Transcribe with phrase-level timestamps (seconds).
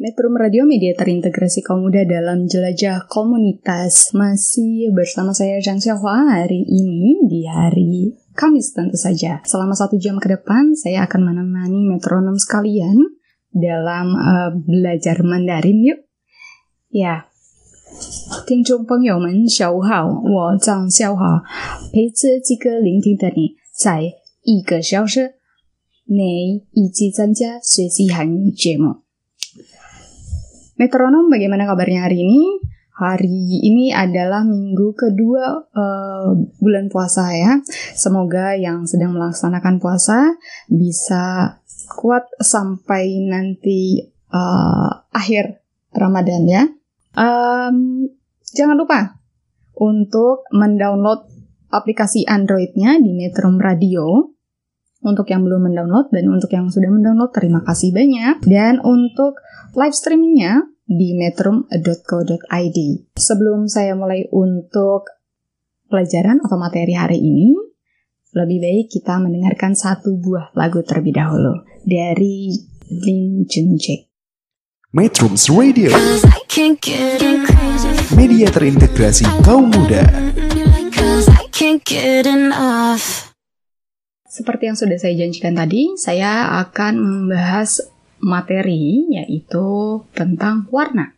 [0.00, 4.12] Metro Radio Media terintegrasi kaum muda dalam jelajah komunitas.
[4.12, 9.40] Masih bersama saya Zhang Xiaohua hari ini di hari Kamis tentu saja.
[9.48, 13.16] Selama satu jam ke depan saya akan menemani metronom sekalian
[13.48, 16.04] dalam eh, belajar Mandarin yuk.
[16.92, 17.24] Ya,
[18.46, 21.40] 听众朋友们，下午好，我张小华，
[21.92, 24.12] 陪着几个聆听的你，在
[24.44, 25.40] 一个小时
[26.04, 28.99] 内一起参加学习韩语节目。
[30.81, 32.57] Metronom, bagaimana kabarnya hari ini?
[32.97, 37.61] Hari ini adalah minggu kedua eh, bulan puasa ya.
[37.93, 40.33] Semoga yang sedang melaksanakan puasa
[40.65, 41.57] bisa
[41.93, 45.61] kuat sampai nanti eh, akhir
[45.93, 46.65] Ramadan ya.
[47.13, 48.09] Em,
[48.49, 49.21] jangan lupa
[49.77, 51.29] untuk mendownload
[51.69, 54.33] aplikasi Androidnya di Metrum Radio.
[55.01, 58.45] Untuk yang belum mendownload dan untuk yang sudah mendownload, terima kasih banyak.
[58.45, 59.41] Dan untuk
[59.73, 62.77] live streamingnya di metrum.co.id.
[63.17, 65.09] Sebelum saya mulai untuk
[65.89, 67.57] pelajaran atau materi hari ini,
[68.31, 72.55] lebih baik kita mendengarkan satu buah lagu terlebih dahulu dari
[72.87, 74.07] Lin Junjae.
[74.91, 77.91] Metrums Radio Cause I can't get crazy.
[78.11, 80.03] Media terintegrasi kaum muda
[84.31, 87.83] Seperti yang sudah saya janjikan tadi, saya akan membahas
[88.23, 91.11] materi yaitu tentang warna.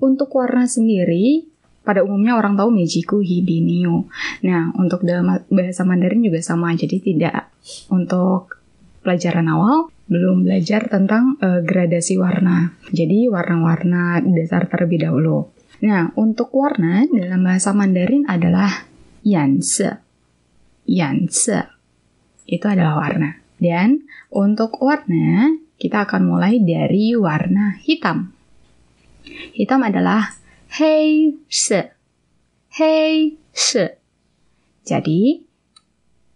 [0.00, 1.44] Untuk warna sendiri,
[1.84, 4.08] pada umumnya orang tahu Mejiku Hibiniu.
[4.48, 7.52] Nah, untuk dalam bahasa Mandarin juga sama, jadi tidak
[7.92, 8.56] untuk
[9.04, 12.72] pelajaran awal belum belajar tentang eh, gradasi warna.
[12.88, 15.52] Jadi warna-warna dasar terlebih dahulu.
[15.84, 18.88] Nah, untuk warna dalam bahasa Mandarin adalah
[19.20, 20.00] yanse.
[20.88, 21.77] Yanse
[22.48, 23.36] itu adalah warna.
[23.60, 28.32] Dan untuk warna, kita akan mulai dari warna hitam.
[29.52, 30.32] Hitam adalah
[30.80, 31.92] hei se.
[32.72, 34.00] Hei se.
[34.88, 35.44] Jadi,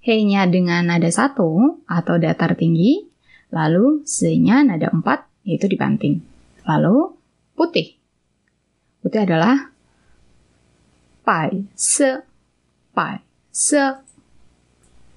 [0.04, 3.08] hei-nya dengan nada satu atau datar tinggi,
[3.48, 6.20] lalu se-nya nada empat, yaitu dibanting.
[6.68, 7.16] Lalu,
[7.56, 7.96] putih.
[9.00, 9.72] Putih adalah
[11.24, 12.20] pai se.
[12.92, 14.11] Pai se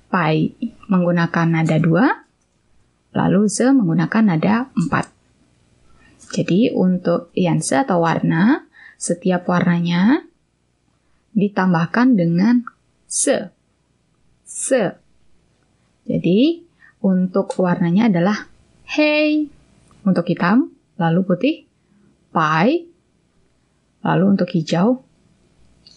[0.10, 0.56] pai
[0.88, 5.16] menggunakan nada 2, lalu ze menggunakan nada 4.
[6.36, 10.26] Jadi untuk yanse atau warna, setiap warnanya
[11.36, 12.64] ditambahkan dengan
[13.06, 13.52] se.
[14.48, 14.96] Se.
[16.06, 16.64] Jadi
[17.04, 18.50] untuk warnanya adalah
[18.98, 19.50] hei
[20.06, 21.56] untuk hitam, lalu putih,
[22.30, 22.88] pai,
[24.06, 25.02] lalu untuk hijau,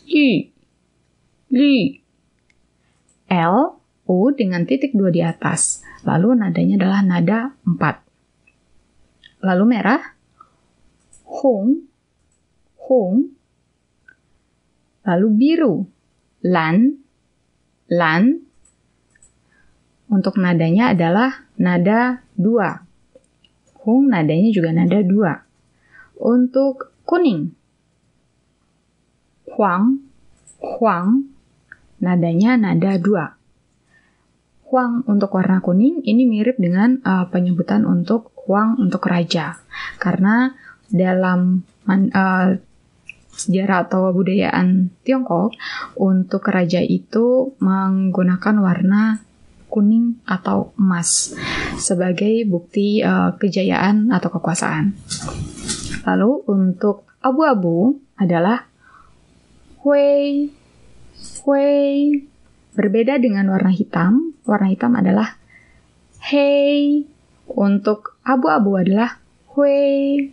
[0.08, 0.48] yu,
[1.52, 2.00] li,
[3.28, 3.77] L
[4.08, 5.84] U dengan titik dua di atas.
[6.08, 7.38] Lalu nadanya adalah nada
[7.68, 9.44] 4.
[9.44, 10.02] Lalu merah,
[11.28, 11.84] hong,
[12.88, 13.36] hong.
[15.04, 15.84] Lalu biru,
[16.40, 17.04] lan,
[17.92, 18.48] lan.
[20.08, 23.84] Untuk nadanya adalah nada 2.
[23.84, 26.18] Hong nadanya juga nada 2.
[26.18, 27.52] Untuk kuning,
[29.52, 30.00] huang,
[30.58, 31.28] huang.
[32.00, 33.37] Nadanya nada 2.
[34.68, 39.56] Huang untuk warna kuning ini mirip dengan uh, penyebutan untuk Huang untuk raja.
[39.96, 40.52] Karena
[40.92, 42.60] dalam man- uh,
[43.38, 45.54] sejarah atau budayaan Tiongkok,
[45.96, 49.22] untuk raja itu menggunakan warna
[49.70, 51.36] kuning atau emas
[51.78, 54.96] sebagai bukti uh, kejayaan atau kekuasaan.
[56.02, 58.66] Lalu untuk abu-abu adalah
[59.84, 60.50] hui,
[61.44, 61.76] hui,
[62.78, 65.34] Berbeda dengan warna hitam, warna hitam adalah
[66.30, 67.02] hei.
[67.50, 69.18] Untuk abu-abu adalah
[69.50, 70.30] hui.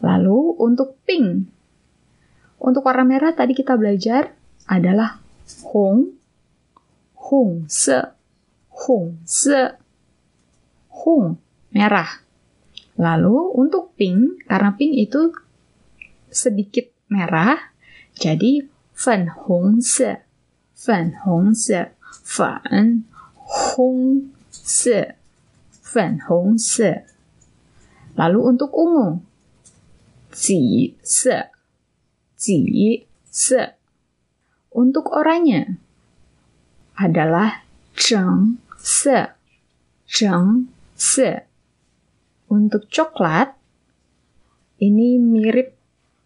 [0.00, 1.52] Lalu untuk pink.
[2.56, 4.32] Untuk warna merah tadi kita belajar
[4.64, 5.20] adalah
[5.68, 6.16] hong,
[7.12, 8.08] hong se,
[8.72, 9.76] hong se,
[10.88, 11.36] hong
[11.76, 12.24] merah.
[12.96, 15.36] Lalu untuk pink, karena pink itu
[16.32, 17.76] sedikit merah,
[18.16, 18.64] jadi
[18.96, 20.27] fen hong se
[20.77, 21.91] 粉红色，
[22.23, 25.15] 粉红色，
[25.81, 27.03] 粉红色。
[28.15, 29.21] Lalu untuk ungu,
[30.29, 31.49] 紫色，
[32.37, 33.73] ji se.
[34.73, 35.77] Untuk oranye
[36.97, 37.65] adalah
[37.97, 39.33] zheng se.
[40.05, 41.45] Zheng se.
[42.49, 43.57] Untuk coklat
[44.77, 45.73] ini mirip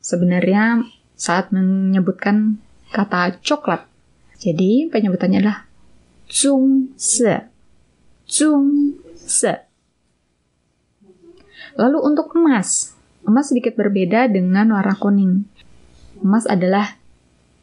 [0.03, 0.83] sebenarnya
[1.15, 2.59] saat menyebutkan
[2.91, 3.88] kata coklat.
[4.42, 5.70] jadi penyebutannya adalah
[6.26, 7.46] zung se.
[8.26, 9.54] Zung se.
[11.78, 15.46] Lalu untuk emas, emas sedikit berbeda dengan warna kuning.
[16.18, 16.98] Emas adalah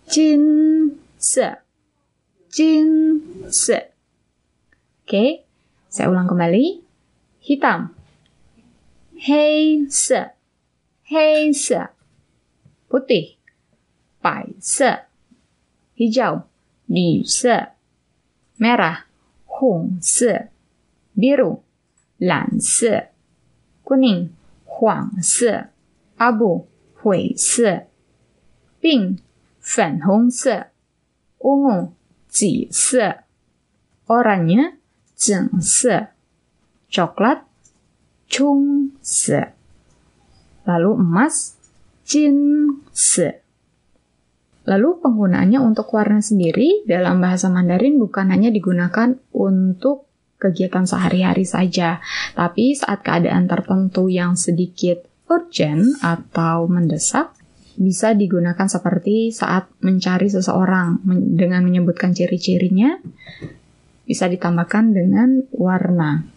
[0.07, 0.43] jin
[1.19, 1.59] se.
[2.47, 3.19] Jin
[3.51, 3.91] se.
[5.03, 5.43] Oke,
[5.91, 6.79] saya ulang kembali.
[7.43, 7.91] Hitam.
[9.19, 10.31] Hei se.
[11.11, 11.91] Hei se.
[12.87, 13.35] Putih.
[14.23, 15.05] Bai se.
[15.99, 16.48] Hijau.
[16.88, 17.66] Li se.
[18.58, 19.06] Merah.
[19.46, 20.48] Hong se.
[21.16, 21.60] Biru.
[22.18, 23.14] Lan se
[23.84, 24.30] kuning,
[24.64, 25.68] 黄色；
[26.16, 27.86] abu 灰色；
[28.80, 29.18] pink
[29.60, 30.70] 粉红色；
[31.38, 31.92] ungu
[32.28, 33.24] 紫色；
[34.06, 34.74] oranye
[35.14, 36.08] 紫色；
[36.90, 37.42] coklat
[38.28, 39.52] 棕色；
[40.64, 41.52] lalu emas
[42.04, 43.40] 金色。
[44.69, 50.05] Lalu penggunaannya untuk warna sendiri dalam bahasa Mandarin bukan hanya digunakan untuk
[50.37, 51.97] kegiatan sehari-hari saja.
[52.37, 57.33] Tapi saat keadaan tertentu yang sedikit urgent atau mendesak,
[57.79, 61.01] bisa digunakan seperti saat mencari seseorang
[61.33, 62.99] dengan menyebutkan ciri-cirinya,
[64.05, 66.27] bisa ditambahkan dengan warna.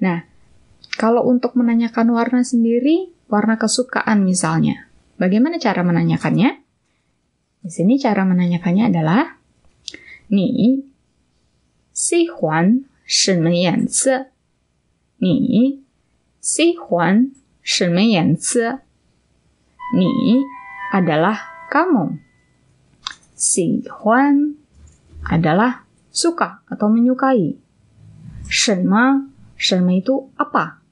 [0.00, 0.18] Nah,
[0.96, 4.88] kalau untuk menanyakan warna sendiri, warna kesukaan misalnya,
[5.20, 6.69] bagaimana cara menanyakannya?
[7.60, 9.36] Di sini cara menanyakannya adalah
[10.30, 10.78] Ni
[11.90, 14.14] si huan shenme yan zi?
[15.20, 15.74] Ni
[16.38, 18.70] si huan shenme yan zi?
[19.98, 20.38] Ni
[20.94, 22.14] adalah kamu.
[23.34, 24.54] Si huan
[25.26, 27.54] adalah suka atau menyukai.
[28.50, 30.82] Shenme, shenme itu apa?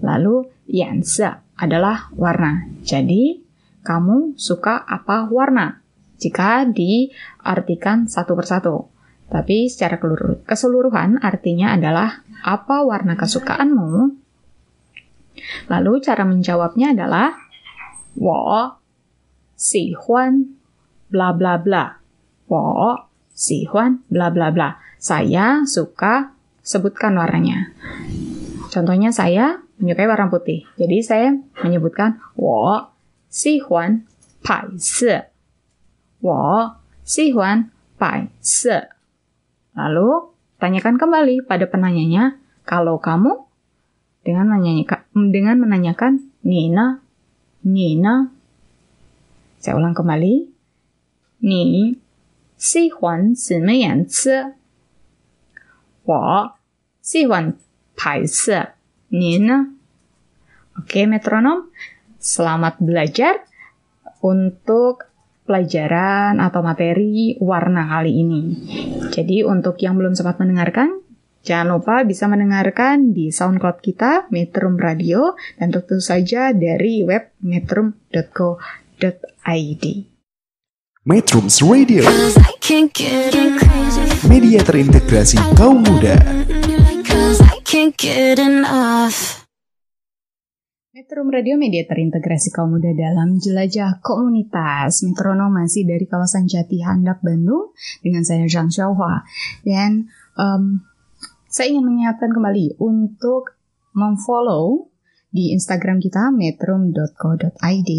[0.00, 1.28] Lalu yanzi
[1.60, 2.68] adalah warna.
[2.80, 3.43] Jadi,
[3.84, 5.84] kamu suka apa warna?
[6.16, 8.88] Jika diartikan satu persatu.
[9.28, 10.00] Tapi secara
[10.48, 14.16] keseluruhan artinya adalah apa warna kesukaanmu?
[15.68, 17.36] Lalu cara menjawabnya adalah
[18.16, 18.78] wo
[19.52, 20.56] si huan
[21.12, 21.98] bla bla bla.
[22.48, 22.96] Wo
[23.32, 24.80] si huan bla bla bla.
[24.96, 26.32] Saya suka
[26.64, 27.74] sebutkan warnanya.
[28.72, 30.64] Contohnya saya menyukai warna putih.
[30.78, 31.28] Jadi saya
[31.60, 32.93] menyebutkan wo
[33.33, 34.05] si huan
[34.43, 35.29] pai se.
[36.21, 36.69] Wo
[37.03, 38.89] si huan pai se.
[39.77, 42.37] Lalu, tanyakan kembali pada penanyanya,
[42.67, 43.47] kalau kamu
[44.25, 46.99] dengan menanyakan, dengan menanyakan Nina,
[47.63, 48.31] Nina.
[49.59, 50.51] Saya ulang kembali.
[51.39, 51.95] Ni
[52.57, 54.55] 喜欢什么颜色？
[56.03, 56.55] 我
[57.01, 57.55] 喜欢
[57.95, 58.73] 白色。
[59.07, 59.73] 你呢？
[60.75, 61.71] Oke, metronom.
[62.24, 63.44] Selamat belajar
[64.24, 65.04] untuk
[65.44, 68.42] pelajaran atau materi warna kali ini.
[69.12, 71.04] Jadi untuk yang belum sempat mendengarkan,
[71.44, 78.64] jangan lupa bisa mendengarkan di SoundCloud kita, Metrum Radio, dan tentu saja dari web metrum.co.id.
[81.04, 84.24] Metrums Radio, Cause I can't get enough.
[84.24, 86.16] media terintegrasi kaum muda.
[90.94, 95.02] Metrum Radio Media terintegrasi kaum muda dalam jelajah komunitas.
[95.02, 99.26] Metronom masih dari kawasan Jati Handap Bandung dengan saya Zhang Xiaohua.
[99.66, 100.06] Dan
[100.38, 100.86] em,
[101.50, 103.58] saya ingin mengingatkan kembali untuk
[103.90, 104.86] memfollow
[105.34, 107.90] di Instagram kita metrum.co.id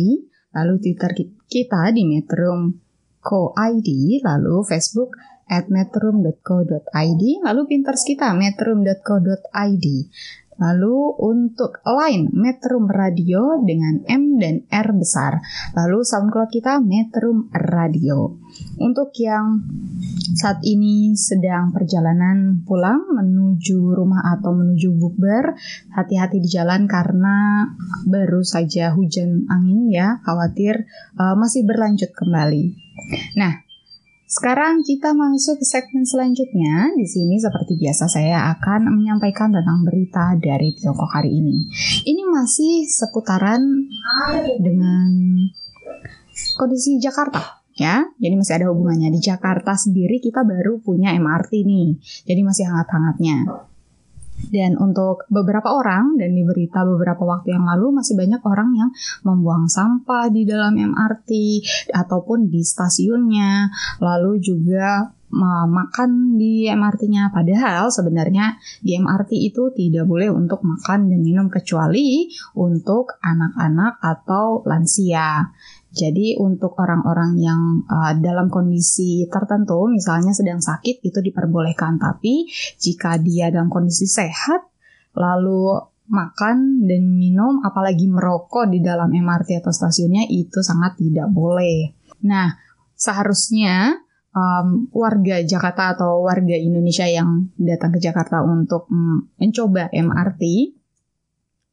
[0.56, 3.90] lalu Twitter ki- kita di metrum.co.id
[4.24, 5.20] lalu Facebook
[5.52, 9.86] at metrum.co.id lalu Pinterest kita metrum.co.id
[10.56, 15.44] Lalu untuk line Metrum Radio dengan M dan R besar.
[15.76, 18.40] Lalu SoundCloud kita Metrum Radio.
[18.80, 19.68] Untuk yang
[20.40, 25.60] saat ini sedang perjalanan pulang menuju rumah atau menuju bukber,
[25.92, 27.68] hati-hati di jalan karena
[28.08, 30.88] baru saja hujan angin ya, khawatir
[31.20, 32.86] uh, masih berlanjut kembali.
[33.36, 33.65] Nah,
[34.26, 36.90] sekarang kita masuk ke segmen selanjutnya.
[36.98, 41.70] Di sini seperti biasa saya akan menyampaikan tentang berita dari Tiongkok hari ini.
[42.10, 43.62] Ini masih seputaran
[44.58, 45.10] dengan
[46.58, 48.02] kondisi Jakarta ya.
[48.18, 52.02] Jadi masih ada hubungannya di Jakarta sendiri kita baru punya MRT nih.
[52.26, 53.70] Jadi masih hangat-hangatnya.
[54.36, 58.90] Dan untuk beberapa orang dan di berita beberapa waktu yang lalu masih banyak orang yang
[59.26, 61.32] membuang sampah di dalam MRT
[61.92, 67.34] ataupun di stasiunnya, lalu juga ma- makan di MRT-nya.
[67.34, 74.62] Padahal sebenarnya di MRT itu tidak boleh untuk makan dan minum kecuali untuk anak-anak atau
[74.64, 75.52] lansia.
[75.96, 81.96] Jadi untuk orang-orang yang uh, dalam kondisi tertentu, misalnya sedang sakit, itu diperbolehkan.
[81.96, 84.68] Tapi jika dia dalam kondisi sehat,
[85.16, 85.80] lalu
[86.12, 91.96] makan dan minum, apalagi merokok di dalam MRT atau stasiunnya, itu sangat tidak boleh.
[92.28, 92.54] Nah,
[92.94, 93.96] seharusnya
[94.36, 100.44] um, warga Jakarta atau warga Indonesia yang datang ke Jakarta untuk mm, mencoba MRT,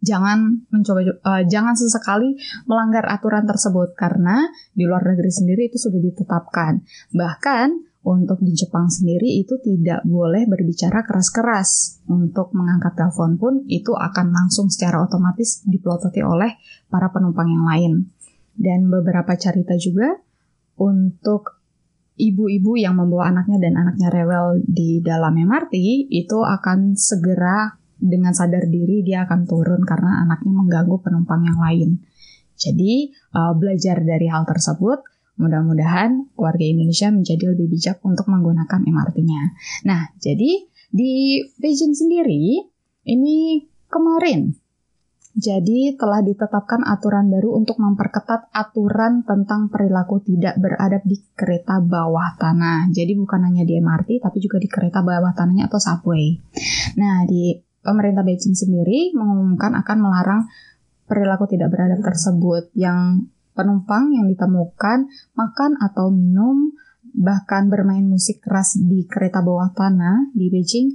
[0.03, 2.35] jangan mencoba uh, jangan sesekali
[2.67, 6.83] melanggar aturan tersebut karena di luar negeri sendiri itu sudah ditetapkan.
[7.15, 7.69] Bahkan
[8.03, 12.03] untuk di Jepang sendiri itu tidak boleh berbicara keras-keras.
[12.11, 16.59] Untuk mengangkat telepon pun itu akan langsung secara otomatis dipelototi oleh
[16.91, 17.93] para penumpang yang lain.
[18.59, 20.19] Dan beberapa cerita juga
[20.83, 21.63] untuk
[22.19, 25.75] ibu-ibu yang membawa anaknya dan anaknya rewel di dalam MRT
[26.11, 32.03] itu akan segera dengan sadar diri dia akan turun karena anaknya mengganggu penumpang yang lain.
[32.59, 35.07] Jadi uh, belajar dari hal tersebut,
[35.39, 39.43] mudah-mudahan warga Indonesia menjadi lebih bijak untuk menggunakan MRT-nya.
[39.87, 42.69] Nah, jadi di Beijing sendiri
[43.07, 44.53] ini kemarin
[45.33, 52.37] jadi telah ditetapkan aturan baru untuk memperketat aturan tentang perilaku tidak beradab di kereta bawah
[52.37, 52.93] tanah.
[52.93, 56.37] Jadi bukan hanya di MRT tapi juga di kereta bawah tanahnya atau subway.
[57.01, 60.43] Nah, di pemerintah Beijing sendiri mengumumkan akan melarang
[61.05, 66.73] perilaku tidak beradab tersebut yang penumpang yang ditemukan makan atau minum
[67.12, 70.89] bahkan bermain musik keras di kereta bawah tanah di Beijing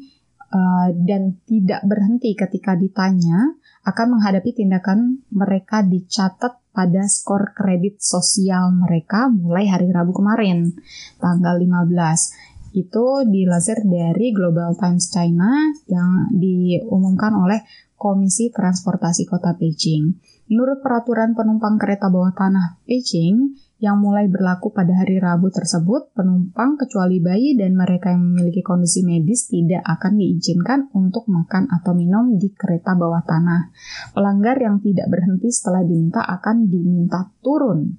[0.50, 3.54] uh, dan tidak berhenti ketika ditanya
[3.86, 10.78] akan menghadapi tindakan mereka dicatat pada skor kredit sosial mereka mulai hari Rabu kemarin,
[11.18, 12.57] tanggal 15.
[12.78, 15.50] Itu dilansir dari Global Times China
[15.90, 17.66] yang diumumkan oleh
[17.98, 20.14] Komisi Transportasi Kota Beijing.
[20.54, 26.78] Menurut peraturan penumpang kereta bawah tanah Beijing, yang mulai berlaku pada hari Rabu tersebut, penumpang
[26.78, 32.38] kecuali bayi dan mereka yang memiliki kondisi medis tidak akan diizinkan untuk makan atau minum
[32.38, 33.74] di kereta bawah tanah.
[34.14, 37.98] Pelanggar yang tidak berhenti setelah diminta akan diminta turun.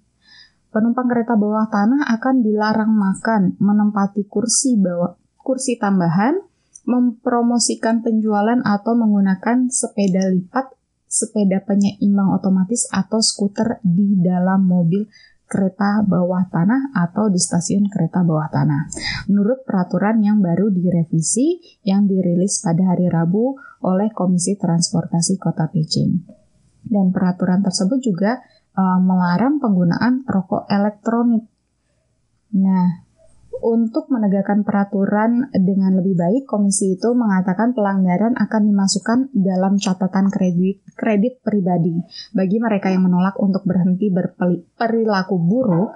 [0.68, 5.16] Penumpang kereta bawah tanah akan dilarang makan, menempati kursi bawah
[5.48, 6.37] kursi tambahan,
[6.84, 10.76] mempromosikan penjualan atau menggunakan sepeda lipat,
[11.08, 15.08] sepeda penyeimbang otomatis atau skuter di dalam mobil
[15.48, 18.92] kereta bawah tanah atau di stasiun kereta bawah tanah.
[19.32, 23.56] Menurut peraturan yang baru direvisi yang dirilis pada hari Rabu
[23.88, 26.37] oleh Komisi Transportasi Kota Beijing.
[26.84, 28.44] Dan peraturan tersebut juga
[28.78, 31.50] uh, melarang penggunaan rokok elektronik.
[32.54, 33.08] Nah,
[33.58, 40.87] untuk menegakkan peraturan dengan lebih baik, komisi itu mengatakan pelanggaran akan dimasukkan dalam catatan kredit
[40.94, 41.99] kredit pribadi
[42.30, 45.90] bagi mereka yang menolak untuk berhenti berperilaku buruk.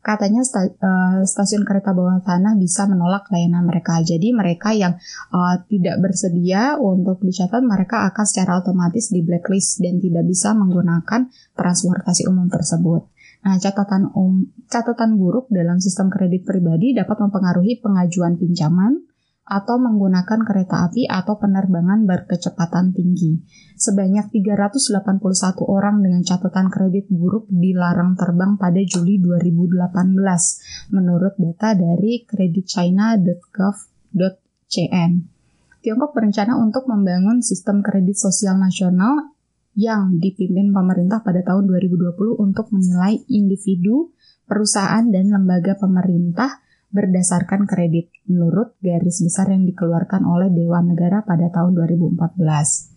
[0.00, 4.00] Katanya uh, stasiun kereta bawah tanah bisa menolak layanan mereka.
[4.00, 4.96] Jadi mereka yang
[5.32, 11.28] uh, tidak bersedia untuk dicatat, mereka akan secara otomatis di blacklist dan tidak bisa menggunakan
[11.52, 13.12] transportasi umum tersebut.
[13.40, 19.04] Nah, catatan um, catatan buruk dalam sistem kredit pribadi dapat mempengaruhi pengajuan pinjaman
[19.50, 23.42] atau menggunakan kereta api atau penerbangan berkecepatan tinggi.
[23.74, 25.18] Sebanyak 381
[25.66, 35.10] orang dengan catatan kredit buruk dilarang terbang pada Juli 2018 menurut data dari creditchina.gov.cn.
[35.80, 39.34] Tiongkok berencana untuk membangun sistem kredit sosial nasional
[39.74, 44.14] yang dipimpin pemerintah pada tahun 2020 untuk menilai individu,
[44.46, 51.50] perusahaan, dan lembaga pemerintah berdasarkan kredit menurut garis besar yang dikeluarkan oleh Dewan Negara pada
[51.50, 52.90] tahun 2014.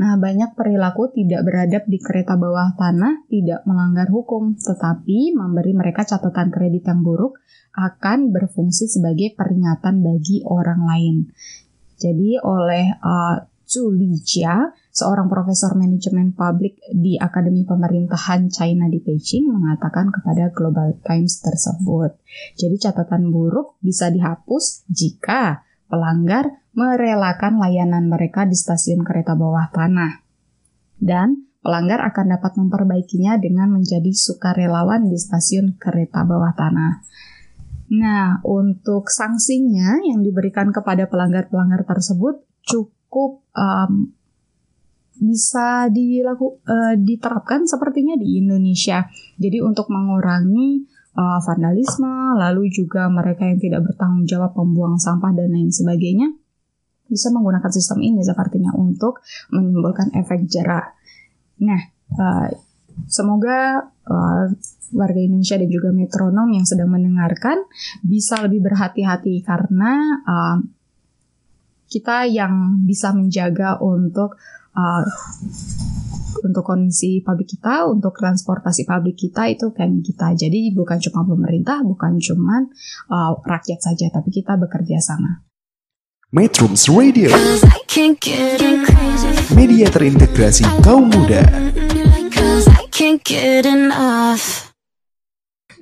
[0.00, 6.02] Nah, banyak perilaku tidak beradab di kereta bawah tanah tidak melanggar hukum, tetapi memberi mereka
[6.02, 7.38] catatan kredit yang buruk
[7.72, 11.16] akan berfungsi sebagai peringatan bagi orang lain.
[11.96, 13.36] Jadi oleh uh,
[13.72, 21.00] Zhu Lijia, seorang profesor manajemen publik di Akademi Pemerintahan China di Beijing mengatakan kepada Global
[21.00, 22.12] Times tersebut.
[22.60, 30.20] Jadi catatan buruk bisa dihapus jika pelanggar merelakan layanan mereka di stasiun kereta bawah tanah.
[31.00, 37.08] Dan pelanggar akan dapat memperbaikinya dengan menjadi sukarelawan di stasiun kereta bawah tanah.
[37.92, 44.08] Nah, untuk sanksinya yang diberikan kepada pelanggar-pelanggar tersebut cukup cukup um,
[45.20, 49.04] bisa dilaku, uh, diterapkan sepertinya di Indonesia.
[49.36, 55.52] Jadi untuk mengurangi uh, vandalisme, lalu juga mereka yang tidak bertanggung jawab membuang sampah dan
[55.52, 56.32] lain sebagainya,
[57.04, 59.20] bisa menggunakan sistem ini sepertinya untuk
[59.52, 60.96] menimbulkan efek jerah.
[61.60, 61.80] Nah,
[62.16, 62.48] uh,
[63.04, 64.48] semoga uh,
[64.96, 67.60] warga Indonesia dan juga metronom yang sedang mendengarkan
[68.00, 70.56] bisa lebih berhati-hati karena uh,
[71.92, 74.40] kita yang bisa menjaga untuk
[74.72, 75.04] uh,
[76.42, 80.34] untuk kondisi pabrik kita, untuk transportasi pabrik kita itu kami kita.
[80.34, 82.66] Jadi bukan cuma pemerintah, bukan cuma
[83.12, 85.44] uh, rakyat saja, tapi kita bekerja sama.
[86.32, 89.52] Metrums Radio, Cause I can't get enough.
[89.52, 91.44] media terintegrasi kaum muda.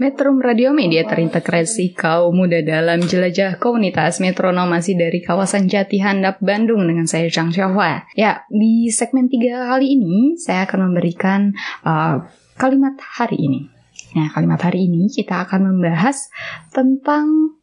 [0.00, 6.40] Metrum Radio Media terintegrasi kaum muda dalam jelajah komunitas metronom masih dari kawasan Jati Handap,
[6.40, 8.08] Bandung dengan saya Chang Xiaohua.
[8.16, 11.52] Ya, di segmen tiga kali ini saya akan memberikan
[11.84, 12.24] uh,
[12.56, 13.60] kalimat hari ini.
[14.16, 16.32] Nah, kalimat hari ini kita akan membahas
[16.72, 17.60] tentang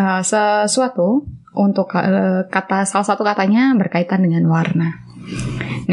[0.00, 4.96] uh, sesuatu untuk uh, kata salah satu katanya berkaitan dengan warna.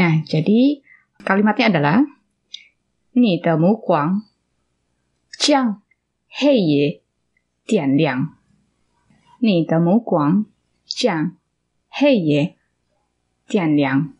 [0.00, 0.80] Nah, jadi
[1.28, 2.00] kalimatnya adalah
[3.12, 4.35] Ni de mu guang
[5.37, 5.81] 将
[6.29, 7.01] 黑夜
[7.65, 8.37] 点亮。
[9.39, 10.45] 你的目光
[10.85, 11.35] 将
[11.89, 12.55] 黑夜
[13.47, 14.13] 点亮。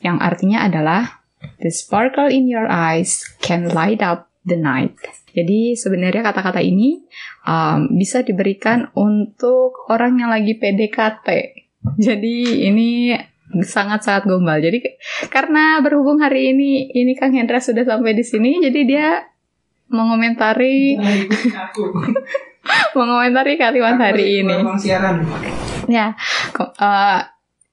[0.00, 1.18] Yang artinya adalah
[1.58, 4.94] The sparkle in your eyes can light up the night.
[5.34, 7.02] Jadi sebenarnya kata-kata ini
[7.46, 11.28] um, bisa diberikan untuk orang yang lagi PDKT.
[11.98, 13.14] Jadi ini
[13.62, 14.58] sangat-sangat gombal.
[14.58, 14.82] Jadi
[15.30, 19.06] karena berhubung hari ini ini Kang Hendra sudah sampai di sini, jadi dia
[19.91, 20.97] mengomentari
[22.97, 24.55] mengomentari kalimat hari ini.
[25.91, 26.15] Ya,
[26.79, 27.19] uh,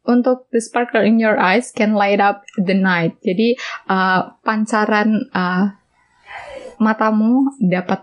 [0.09, 3.14] untuk the sparkle in your eyes can light up the night.
[3.23, 3.55] Jadi
[3.87, 5.79] uh, pancaran uh,
[6.81, 8.02] matamu dapat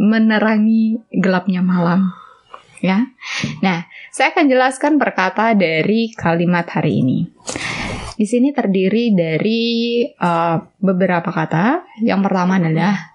[0.00, 2.10] menerangi gelapnya malam.
[2.84, 3.00] Ya,
[3.64, 7.32] nah saya akan jelaskan perkata dari kalimat hari ini.
[8.14, 9.62] Di sini terdiri dari
[10.06, 11.98] uh, beberapa kata.
[12.04, 13.13] Yang pertama adalah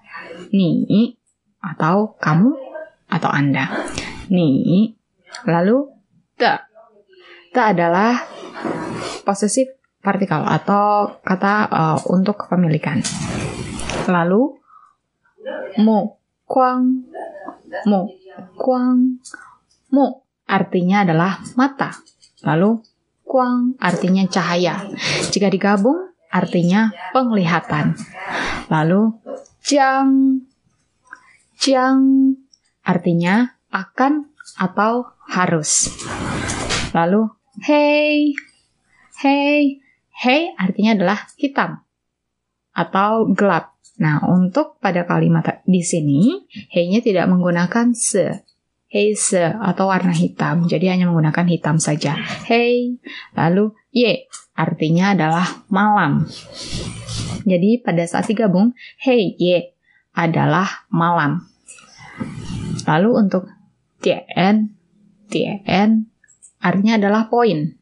[0.54, 1.16] ni
[1.60, 2.54] atau kamu
[3.10, 3.88] atau anda.
[4.30, 4.90] Ni
[5.46, 5.90] lalu
[6.38, 6.52] te.
[7.50, 8.14] Te adalah
[9.26, 13.02] possessive partikel atau kata uh, untuk kepemilikan.
[14.06, 14.54] Lalu
[15.82, 17.10] mo kuang
[17.86, 18.10] mo
[18.54, 19.18] kuang
[19.90, 21.90] mo artinya adalah mata.
[22.46, 22.80] Lalu
[23.26, 24.86] kuang artinya cahaya.
[25.30, 27.98] Jika digabung artinya penglihatan.
[28.70, 29.14] Lalu
[29.70, 30.42] jang
[31.54, 32.34] jang
[32.82, 34.26] artinya akan
[34.58, 35.94] atau harus.
[36.90, 37.30] Lalu
[37.62, 38.34] hey
[39.22, 39.78] hey
[40.10, 41.86] hey artinya adalah hitam
[42.74, 43.78] atau gelap.
[44.02, 48.42] Nah, untuk pada kalimat di sini, hey-nya tidak menggunakan se.
[48.90, 50.66] Hey se atau warna hitam.
[50.66, 52.18] Jadi hanya menggunakan hitam saja.
[52.48, 52.98] Hey.
[53.38, 54.26] Lalu ye
[54.60, 56.28] artinya adalah malam.
[57.48, 59.72] Jadi pada saat digabung, hey ye
[60.12, 61.48] adalah malam.
[62.84, 63.48] Lalu untuk
[64.04, 64.76] tien,
[65.32, 65.90] tien
[66.60, 67.72] artinya adalah poin.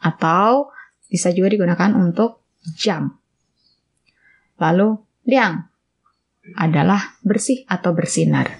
[0.00, 0.72] Atau
[1.12, 2.40] bisa juga digunakan untuk
[2.74, 3.20] jam.
[4.56, 4.96] Lalu
[5.28, 5.68] liang
[6.56, 8.58] adalah bersih atau bersinar.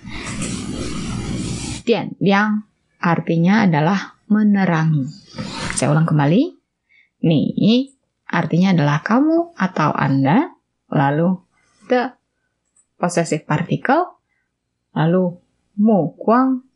[1.83, 2.63] Tian liang
[3.03, 5.09] artinya adalah menerangi.
[5.75, 6.62] Saya ulang kembali.
[7.23, 7.95] Ni
[8.27, 10.51] artinya adalah kamu atau Anda.
[10.91, 11.39] Lalu
[11.87, 12.13] the
[12.99, 14.19] possessive particle.
[14.93, 15.39] Lalu
[15.79, 16.67] mu kuang.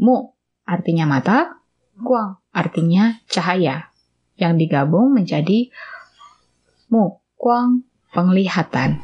[0.00, 0.32] Mu
[0.64, 1.60] artinya mata.
[2.00, 3.92] Kuang artinya cahaya.
[4.34, 5.70] Yang digabung menjadi
[6.90, 8.98] mu kuang penglihatan.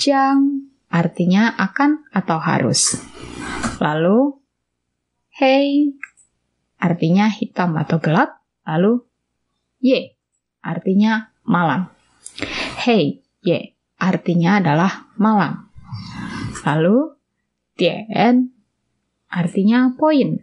[0.00, 2.98] Jang artinya akan atau harus.
[3.78, 4.40] Lalu
[5.36, 5.94] hey
[6.80, 8.40] artinya hitam atau gelap.
[8.64, 9.04] Lalu
[9.84, 10.16] ye,
[10.64, 11.92] artinya malam.
[12.80, 15.68] Hey, ye, artinya adalah malam.
[16.64, 17.12] Lalu,
[17.76, 18.56] tien,
[19.28, 20.40] artinya poin.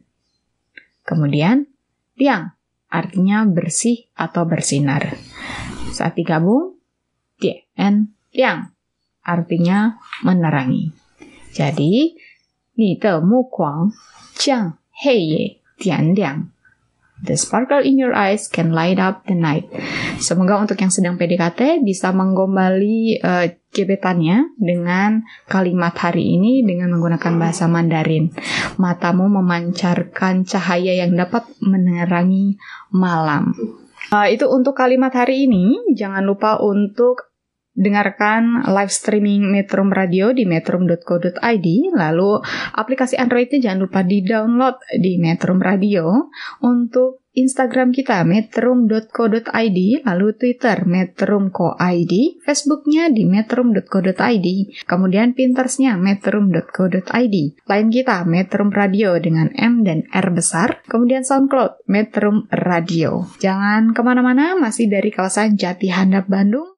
[1.02, 1.66] Kemudian,
[2.14, 2.54] tiang,
[2.86, 5.18] artinya bersih atau bersinar.
[5.90, 6.78] Saat digabung,
[7.42, 8.70] tien, tiang,
[9.26, 10.94] artinya menerangi.
[11.50, 12.14] Jadi,
[12.78, 13.90] ni de mu kuang,
[14.38, 15.44] jiang hei ye,
[15.82, 16.54] tian liang.
[17.22, 19.70] The sparkle in your eyes can light up the night.
[20.18, 27.38] Semoga untuk yang sedang PDKT bisa menggombali eh, gebetannya dengan kalimat hari ini dengan menggunakan
[27.38, 28.34] bahasa Mandarin.
[28.82, 32.58] Matamu memancarkan cahaya yang dapat menerangi
[32.90, 33.54] malam.
[34.12, 35.94] Eh, itu untuk kalimat hari ini.
[35.94, 37.31] Jangan lupa untuk
[37.72, 41.68] dengarkan live streaming Metrum Radio di metrum.co.id.
[41.96, 42.32] Lalu
[42.76, 46.32] aplikasi Androidnya jangan lupa di-download di Metrum Radio.
[46.62, 54.48] Untuk Instagram kita metrum.co.id, lalu Twitter metrum.co.id, Facebooknya di metrum.co.id,
[54.84, 57.36] kemudian Pinterestnya metrum.co.id,
[57.72, 63.32] lain kita Metrum Radio dengan M dan R besar, kemudian SoundCloud Metrum Radio.
[63.40, 66.71] Jangan ke mana-mana, masih dari kawasan Jati Handap Bandung.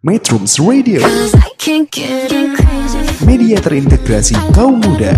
[0.00, 1.04] Metrums Radio,
[3.28, 5.12] media terintegrasi kaum muda.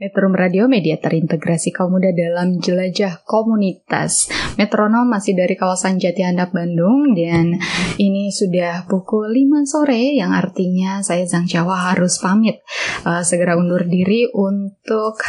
[0.00, 4.32] Metrum Radio, media terintegrasi kaum muda dalam jelajah komunitas.
[4.56, 7.60] Metronom masih dari kawasan Jati Handap Bandung dan
[8.00, 12.64] ini sudah pukul 5 sore yang artinya saya Zhang Jawa harus pamit
[13.04, 15.20] eh, segera undur diri untuk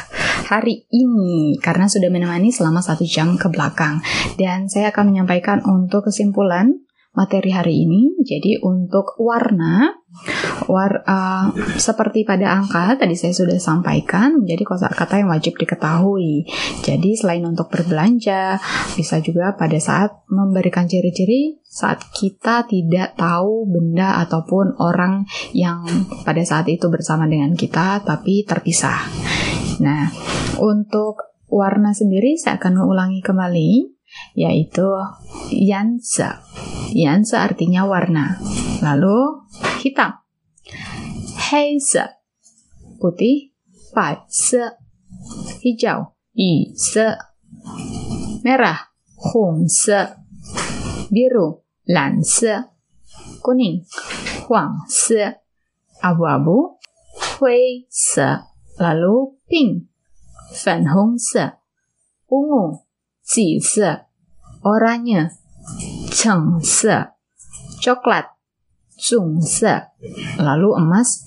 [0.47, 3.99] hari ini karena sudah menemani selama satu jam ke belakang
[4.39, 6.79] dan saya akan menyampaikan untuk kesimpulan
[7.19, 8.15] materi hari ini.
[8.21, 9.91] Jadi untuk warna
[10.65, 16.45] war uh, seperti pada angka tadi saya sudah sampaikan menjadi kosakata yang wajib diketahui.
[16.85, 18.57] Jadi selain untuk berbelanja,
[18.95, 25.85] bisa juga pada saat memberikan ciri-ciri saat kita tidak tahu benda ataupun orang yang
[26.25, 29.05] pada saat itu bersama dengan kita tapi terpisah.
[29.79, 30.11] Nah,
[30.59, 33.99] untuk warna sendiri saya akan mengulangi kembali
[34.35, 34.85] yaitu
[35.53, 36.29] yanse.
[36.93, 38.41] Yanse artinya warna.
[38.81, 39.45] Lalu
[39.81, 40.19] hitam.
[41.49, 42.19] Heise.
[42.99, 43.53] Putih.
[43.93, 44.77] Baise.
[45.61, 46.17] Hijau.
[46.33, 47.17] Yise.
[48.45, 48.91] Merah.
[49.17, 50.17] Hongse.
[51.09, 51.63] Biru.
[51.89, 52.69] Lanse.
[53.41, 53.85] Kuning.
[54.49, 55.41] Huangse.
[56.01, 56.79] Abu-abu.
[57.39, 58.45] Huise.
[58.79, 59.86] Lalu pink.
[60.52, 61.58] 粉红色。
[62.28, 62.82] ungu.
[63.22, 64.06] 紫色。
[64.62, 65.30] oranye.
[66.10, 67.14] 橙色。
[67.80, 68.26] coklat.
[68.96, 69.88] 棕色。
[70.38, 71.24] Lalu emas.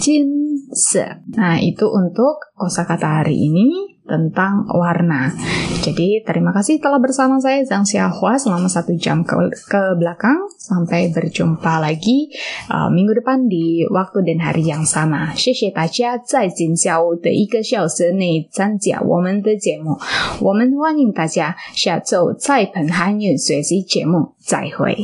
[0.00, 1.22] 金色。
[1.36, 5.32] Nah, itu untuk kosakata hari ini tentang warna.
[5.80, 9.36] Jadi, terima kasih telah bersama saya Zhang Xiaohua selama satu jam ke,
[9.68, 10.36] ke belakang.
[10.56, 12.32] Sampai berjumpa lagi
[12.72, 15.36] uh, minggu depan di waktu dan hari yang sama.
[15.36, 20.00] 谢谢大家在今下午的一个小时内参加我们的节目。
[20.40, 24.96] 我们欢迎大家下周在本韩语学习节目再会，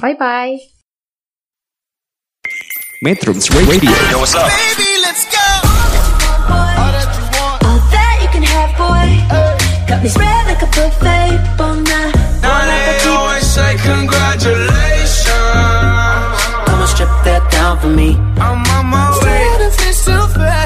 [0.00, 0.58] 拜拜。
[3.02, 4.46] Metrums Radio, Yo, what's up?
[4.52, 4.93] Baby,
[9.87, 11.37] Got me spread like a buffet.
[11.57, 12.13] Bon night.
[12.41, 15.29] Now they always say congratulations.
[16.65, 18.17] Come and strip that down for me.
[18.41, 19.43] I'm on my way.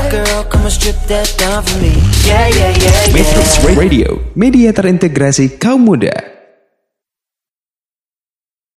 [0.09, 1.93] Girl, come and strip that down for me.
[2.25, 3.13] Yeah, yeah, yeah, yeah.
[3.13, 6.38] Metrums Radio, media terintegrasi kaum muda.